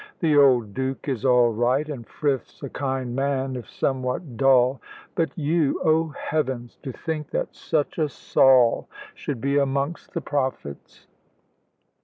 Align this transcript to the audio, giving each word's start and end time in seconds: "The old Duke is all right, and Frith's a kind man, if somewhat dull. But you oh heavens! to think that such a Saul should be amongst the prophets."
"The 0.19 0.35
old 0.35 0.73
Duke 0.73 1.07
is 1.07 1.23
all 1.25 1.51
right, 1.53 1.87
and 1.87 2.07
Frith's 2.07 2.63
a 2.63 2.71
kind 2.71 3.15
man, 3.15 3.55
if 3.55 3.69
somewhat 3.69 4.35
dull. 4.35 4.81
But 5.13 5.29
you 5.37 5.79
oh 5.85 6.07
heavens! 6.07 6.79
to 6.81 6.91
think 6.91 7.29
that 7.29 7.53
such 7.55 7.99
a 7.99 8.09
Saul 8.09 8.89
should 9.13 9.39
be 9.39 9.59
amongst 9.59 10.15
the 10.15 10.21
prophets." 10.21 11.05